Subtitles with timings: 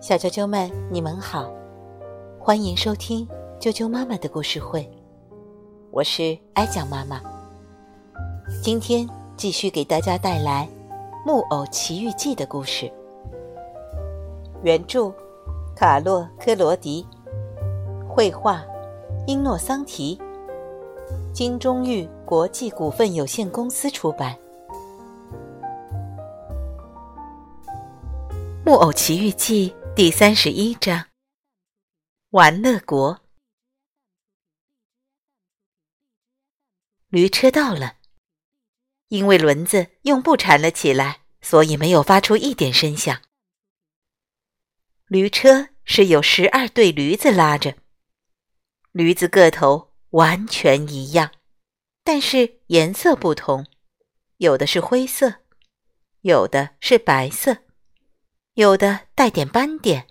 [0.00, 1.50] 小啾啾们，你们好，
[2.38, 3.26] 欢迎收听
[3.58, 4.86] 啾啾妈妈的故事会，
[5.90, 7.18] 我是艾酱妈妈。
[8.62, 10.68] 今天继续给大家带来
[11.26, 12.92] 《木偶奇遇记》的故事。
[14.62, 15.10] 原著：
[15.74, 17.06] 卡洛·科罗迪，
[18.06, 18.62] 绘画：
[19.26, 20.20] 英诺桑提，
[21.32, 24.34] 金钟玉国际股份有限公司出版。
[28.66, 31.06] 《木偶奇遇记》第三十一章：
[32.30, 33.20] 玩乐国。
[37.06, 37.98] 驴车到了，
[39.06, 43.22] 因为轮子用布缠了起来，所以没有发出一点声响。
[45.06, 47.76] 驴车是有十二对驴子拉着，
[48.90, 51.30] 驴子个头完全一样，
[52.02, 53.64] 但是颜色不同，
[54.38, 55.34] 有的是灰色，
[56.22, 57.58] 有的是白色。
[58.56, 60.06] 有的带点斑点，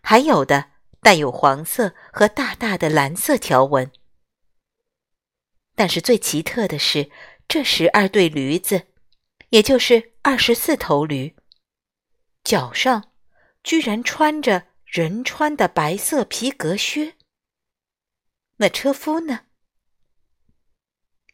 [0.00, 0.70] 还有的
[1.02, 3.92] 带有黄色和大大的蓝色条纹。
[5.74, 7.10] 但是最奇特的是，
[7.46, 8.86] 这十二对驴子，
[9.50, 11.36] 也就是二十四头驴，
[12.42, 13.12] 脚上
[13.62, 17.16] 居然穿着人穿的白色皮革靴。
[18.56, 19.40] 那车夫呢？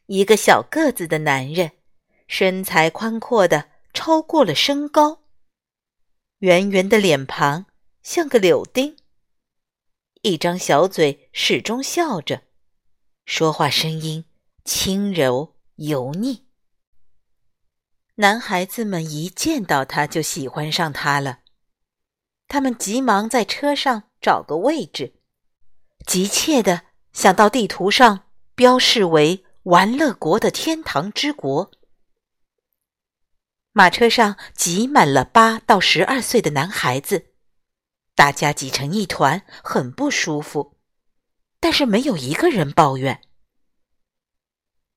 [0.06, 1.70] 一个小个子的男人，
[2.26, 5.21] 身材宽阔的超过了身高。
[6.42, 7.66] 圆圆的脸庞
[8.02, 8.96] 像个柳丁，
[10.22, 12.42] 一张小嘴始终笑着，
[13.24, 14.24] 说话声音
[14.64, 16.48] 轻柔油腻。
[18.16, 21.42] 男孩子们一见到他就喜欢上他了，
[22.48, 25.14] 他们急忙在车上找个位置，
[26.04, 28.24] 急切的想到地图上
[28.56, 31.70] 标示为玩乐国的天堂之国。
[33.74, 37.32] 马车上挤满了八到十二岁的男孩子，
[38.14, 40.78] 大家挤成一团，很不舒服。
[41.58, 43.22] 但是没有一个人抱怨，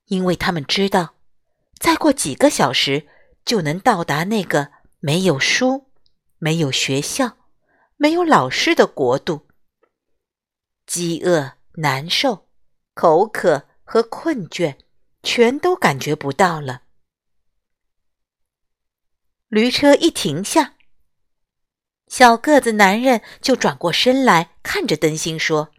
[0.06, 1.14] 因为他们知道，
[1.78, 3.06] 再过几个小时
[3.44, 5.90] 就能到达那个没有书、
[6.38, 7.38] 没有学校、
[7.96, 9.48] 没有老师的国度。
[10.84, 12.48] 饥饿、难受、
[12.92, 14.76] 口渴和困倦，
[15.22, 16.82] 全都感觉不到了。
[19.48, 20.74] 驴车一停下，
[22.08, 25.70] 小个子男人就转过身来看着灯芯说：“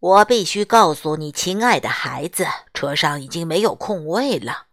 [0.00, 4.68] 我必须告诉你，亲爱的孩子，车上已经没有空位了。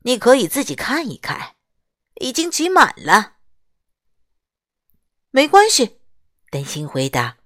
[0.00, 1.54] 你可以自己看一看，
[2.16, 3.36] 已经挤满了。
[5.32, 6.00] ”“没关系。”
[6.52, 7.38] 灯芯回答，“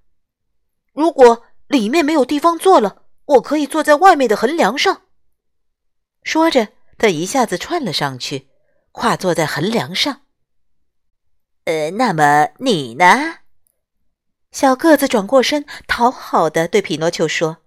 [0.92, 5.02] 如果里面没有地方坐了，我可以坐在外面的横梁上。”
[6.24, 8.50] 说着，他一下子窜了上去。
[8.96, 10.22] 跨坐在横梁上。
[11.64, 13.40] 呃，那么你呢？
[14.50, 17.58] 小个子转过身，讨好的对匹诺丘说：“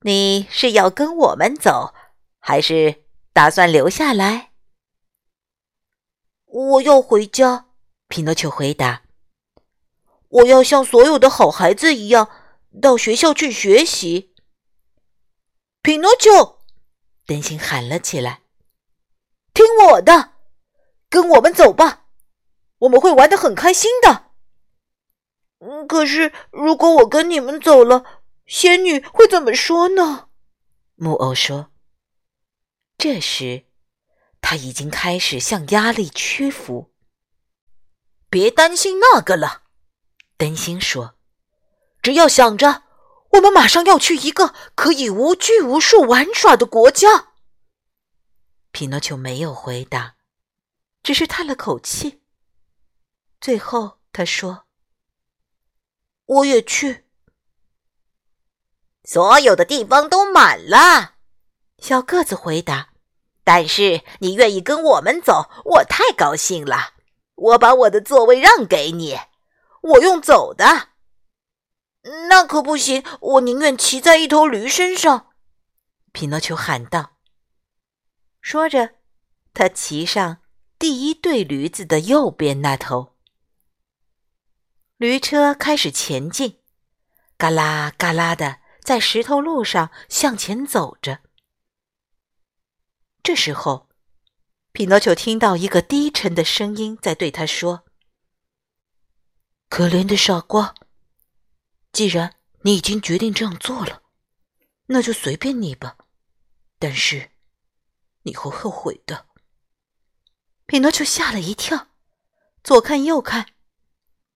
[0.00, 1.92] 你是要跟我们走，
[2.40, 3.04] 还是
[3.34, 4.52] 打算留下来？”
[6.46, 7.66] 我要回家。
[8.08, 9.02] 匹诺丘回答
[10.28, 12.30] ：“我要像所有的好孩子一样，
[12.80, 14.34] 到学校去学习。”
[15.82, 16.60] 匹诺丘，
[17.26, 18.40] 灯芯喊了起来。
[19.58, 20.34] 听我的，
[21.10, 22.04] 跟我们走吧，
[22.78, 24.26] 我们会玩的很开心的。
[25.58, 28.04] 嗯，可是如果我跟你们走了，
[28.46, 30.28] 仙女会怎么说呢？
[30.94, 31.72] 木偶说。
[32.98, 33.64] 这时，
[34.40, 36.92] 他已经开始向压力屈服。
[38.30, 39.62] 别担心那个了，
[40.36, 41.16] 灯芯说。
[42.00, 42.84] 只要想着，
[43.30, 47.27] 我们马上要去一个可以无拘无束玩耍的国家。
[48.78, 50.14] 匹诺丘没有回答，
[51.02, 52.22] 只是叹了口气。
[53.40, 54.66] 最后，他说
[56.26, 57.04] ：“我也去。”
[59.02, 61.16] 所有的地方都满了，
[61.78, 62.90] 小个子回答。
[63.42, 66.94] 但是你愿意跟我们走，我太高兴了。
[67.34, 69.18] 我把我的座位让给你，
[69.82, 70.90] 我用走的。
[72.28, 75.32] 那可不行，我宁愿骑在一头驴身上。”
[76.14, 77.17] 匹诺丘喊道。
[78.50, 78.94] 说着，
[79.52, 80.38] 他骑上
[80.78, 83.14] 第一对驴子的右边那头。
[84.96, 86.58] 驴车开始前进，
[87.36, 91.20] 嘎啦嘎啦的在石头路上向前走着。
[93.22, 93.90] 这时候，
[94.72, 97.84] 匹诺丘听到一个低沉的声音在对他说
[99.68, 100.74] ：“可怜的傻瓜，
[101.92, 104.04] 既然你已经决定这样做了，
[104.86, 105.98] 那就随便你吧。
[106.78, 107.32] 但是……”
[108.28, 109.26] 你会后悔的。
[110.66, 111.88] 匹诺丘吓了一跳，
[112.62, 113.54] 左看右看，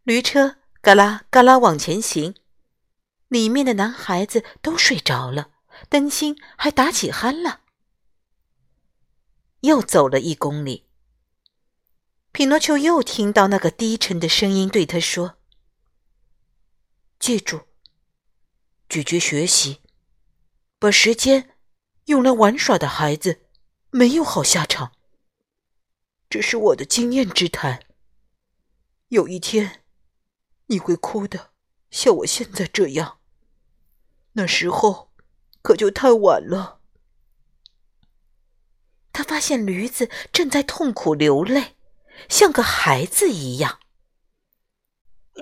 [0.02, 2.34] 驴车嘎啦嘎啦往前行，
[3.28, 5.50] 里面的男孩子都睡着了，
[5.90, 7.60] 灯芯还打起鼾了。
[9.60, 10.88] 又走了一公里，
[12.32, 15.36] 匹诺丘又听到那个低沉的声音对他说
[17.20, 17.68] ：“记住，
[18.88, 19.82] 拒绝学习，
[20.78, 21.58] 把时间
[22.06, 23.41] 用来玩耍的孩子
[23.92, 24.92] 没有好下场。
[26.28, 27.84] 这是我的经验之谈。”
[29.08, 29.84] 有一天，
[30.68, 31.50] 你会哭的，
[31.90, 33.18] 像我现在这样。
[34.32, 35.12] 那时候
[35.60, 36.80] 可就太晚了。
[39.12, 41.76] 他发现驴子正在痛苦流泪，
[42.30, 43.78] 像个孩子一样。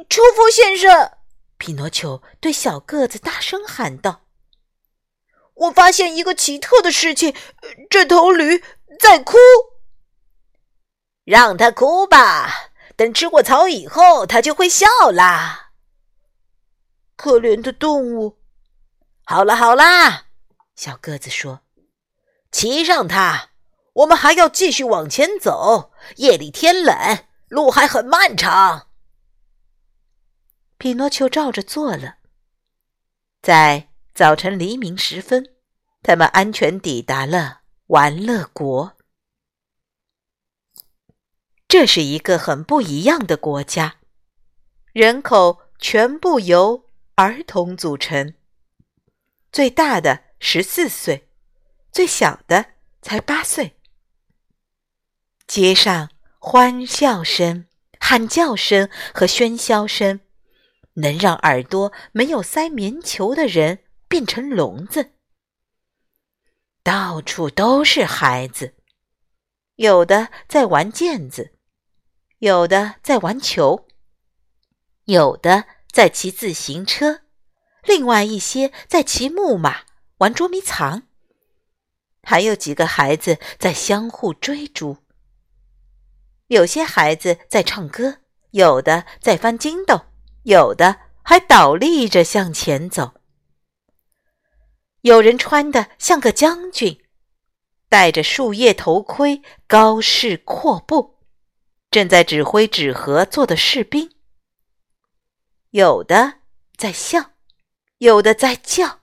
[0.09, 1.19] 车夫先生，
[1.57, 4.27] 匹诺丘对小个子大声喊道
[5.61, 7.35] ：“我发现一个奇特的事情，
[7.89, 8.63] 这头驴
[8.99, 9.37] 在哭。
[11.25, 15.71] 让它哭吧。”等吃过草以后，它就会笑啦。
[17.17, 18.39] 可怜的动物。
[19.25, 20.27] 好了好啦，
[20.77, 21.61] 小个子说
[22.53, 23.53] ：“骑上它，
[23.95, 25.93] 我们还要继续往前走。
[26.17, 28.89] 夜里天冷，路还很漫长。”
[30.77, 32.17] 匹诺丘照着做了。
[33.41, 35.55] 在早晨黎明时分，
[36.03, 38.97] 他们安全抵达了玩乐国。
[41.67, 43.97] 这是一个很不一样的国家，
[44.93, 48.35] 人口全部由儿童组成，
[49.53, 51.29] 最大的十四岁，
[51.93, 53.77] 最小的才八岁。
[55.47, 57.67] 街上欢笑声、
[58.01, 60.21] 喊叫声和喧嚣声，
[60.95, 65.13] 能让耳朵没有塞棉球的人变成聋子。
[66.83, 68.75] 到处都是孩子，
[69.77, 71.55] 有的在玩毽子。
[72.39, 73.87] 有的在玩球，
[75.05, 77.21] 有的在骑自行车，
[77.85, 79.83] 另外一些在骑木马、
[80.17, 81.03] 玩捉迷藏，
[82.23, 84.97] 还有几个孩子在相互追逐。
[86.49, 90.07] 有些孩子在唱歌，有的在翻筋斗，
[90.43, 93.20] 有的还倒立着向前走。
[95.03, 97.03] 有人穿的像个将军，
[97.89, 101.19] 戴着树叶头盔，高士阔步。
[101.91, 104.13] 正在指挥纸盒做的士兵，
[105.71, 106.35] 有的
[106.77, 107.33] 在笑，
[107.99, 109.01] 有的在叫，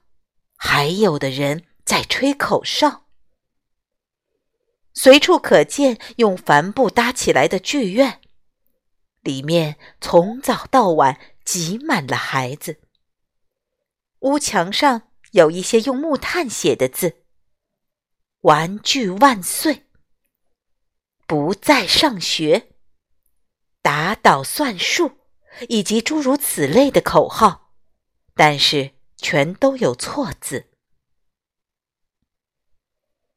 [0.55, 3.07] 还有的人在吹口哨。
[4.93, 8.21] 随处可见用帆布搭起来的剧院，
[9.21, 12.79] 里面从早到晚挤满了孩子。
[14.19, 17.24] 屋墙上有一些用木炭写的字
[18.41, 19.85] ：“玩具万岁，
[21.25, 22.69] 不再上学。”
[23.81, 25.13] 打倒算术，
[25.69, 27.71] 以及诸如此类的口号，
[28.33, 30.68] 但是全都有错字。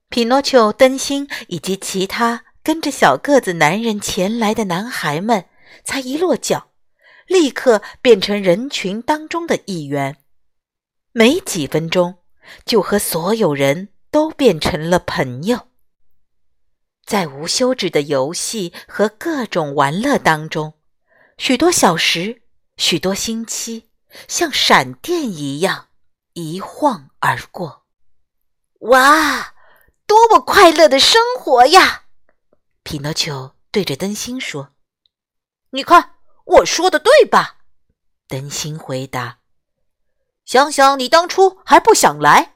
[0.09, 5.49] 匹诺丘、灯芯以及其他跟着小个子男人前来的男孩们，
[5.85, 6.73] 才一落脚，
[7.27, 10.20] 立刻变成人群当中的一员。
[11.13, 12.19] 没几分钟，
[12.65, 15.69] 就和所有人都变成了朋友。
[17.05, 20.75] 在无休止的游戏和各种玩乐当中，
[21.39, 22.43] 许多小时、
[22.77, 23.91] 许多星期，
[24.29, 25.89] 像闪电一样
[26.35, 27.87] 一晃而过。
[28.81, 29.55] 哇，
[30.07, 32.05] 多么快乐的生活呀！
[32.85, 34.71] 匹诺丘对着灯芯说
[35.71, 37.59] ：“你看，我说的对吧？”
[38.29, 39.40] 灯芯回答
[40.51, 42.55] ：“想想你当初还不想来，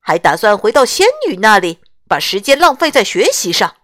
[0.00, 3.76] 还打算回到仙女那里，把时间浪费在学习上。”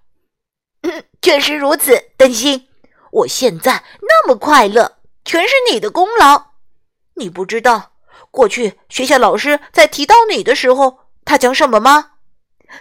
[1.23, 2.67] 确实如此，灯芯。
[3.13, 6.47] 我现在那么快乐，全是你的功劳。
[7.15, 7.93] 你不知道，
[8.33, 12.15] 过去学校老师在提到你的时候，他讲什么吗？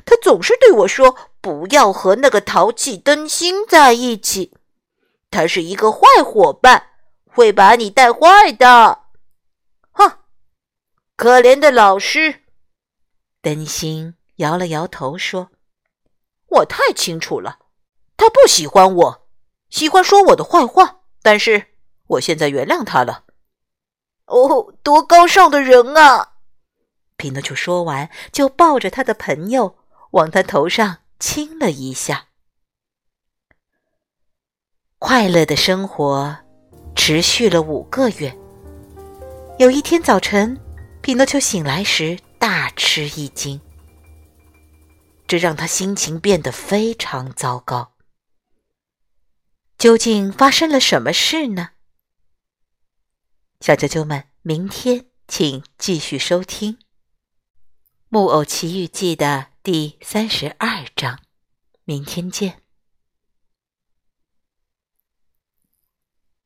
[0.03, 4.57] 他总是对我说：“不要和那个淘气灯芯在一起，
[5.29, 6.87] 他是一个坏伙伴，
[7.27, 9.00] 会把你带坏的。”
[11.21, 12.41] 可怜的老师。
[13.43, 15.51] 灯芯摇了摇头说
[16.49, 17.59] ：“我太清楚了。”
[18.17, 19.27] 他不喜欢我，
[19.69, 21.01] 喜欢说我的坏话。
[21.21, 21.75] 但是
[22.07, 23.25] 我现在原谅他了。
[24.25, 26.37] 哦，多高尚的人啊！
[27.17, 29.77] 匹诺丘说完，就抱着他的朋友
[30.13, 32.29] 往他头上亲了一下。
[34.97, 36.35] 快乐的生活
[36.95, 38.35] 持续了五个月。
[39.59, 40.59] 有一天早晨，
[41.01, 43.59] 匹诺丘醒来时大吃一惊，
[45.27, 47.93] 这让他心情变得非常糟糕。
[49.79, 51.69] 究竟发生了什么事呢？
[53.61, 56.73] 小啾啾们，明天请继续收听
[58.09, 61.19] 《木偶奇遇记》的第三十二章。
[61.83, 62.60] 明天见。